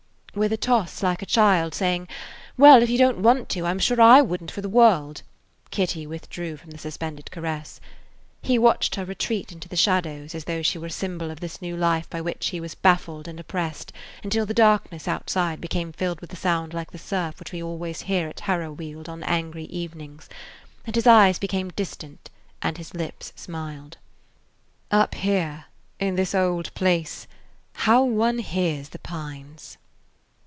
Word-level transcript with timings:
With 0.33 0.53
a 0.53 0.57
toss, 0.57 1.03
like 1.03 1.21
a 1.21 1.25
child 1.25 1.75
saying, 1.75 2.07
"Well, 2.55 2.81
if 2.81 2.89
you 2.89 2.97
don't 2.97 3.17
want 3.17 3.49
to, 3.49 3.65
I 3.65 3.69
'm 3.69 3.79
sure 3.79 3.99
I 3.99 4.21
would 4.21 4.41
n't 4.41 4.49
for 4.49 4.61
the 4.61 4.69
world!" 4.69 5.23
Kitty 5.71 6.07
withdrew 6.07 6.55
from 6.55 6.71
the 6.71 6.77
suspended 6.77 7.29
caress. 7.31 7.81
He 8.41 8.57
watched 8.57 8.95
her 8.95 9.03
retreat 9.03 9.51
into 9.51 9.67
the 9.67 9.75
shadows 9.75 10.33
as 10.33 10.45
though 10.45 10.61
she 10.61 10.77
were 10.77 10.87
a 10.87 10.89
symbol 10.89 11.31
of 11.31 11.41
this 11.41 11.61
new 11.61 11.75
life 11.75 12.09
by 12.09 12.21
which 12.21 12.47
he 12.47 12.61
was 12.61 12.75
baffled 12.75 13.27
and 13.27 13.41
oppressed, 13.41 13.91
until 14.23 14.45
the 14.45 14.53
darkness 14.53 15.05
outside 15.05 15.59
became 15.59 15.91
filled 15.91 16.21
with 16.21 16.29
the 16.29 16.37
sound 16.37 16.73
like 16.73 16.91
the 16.91 16.97
surf 16.97 17.37
which 17.37 17.51
we 17.51 17.61
always 17.61 18.03
hear 18.03 18.29
at 18.29 18.39
Harrowweald 18.47 19.09
on 19.09 19.23
angry 19.23 19.65
evenings, 19.65 20.29
and 20.85 20.93
[Page 20.95 21.03
46] 21.03 21.03
his 21.03 21.07
eyes 21.07 21.39
became 21.39 21.69
distant, 21.71 22.29
and 22.61 22.77
his 22.77 22.93
lips 22.93 23.33
smiled. 23.35 23.97
"Up 24.91 25.13
here–in 25.13 26.15
this 26.15 26.33
old 26.33 26.73
place–how 26.73 28.05
one 28.05 28.37
hears 28.37 28.87
the 28.87 28.99
pines!" 28.99 29.77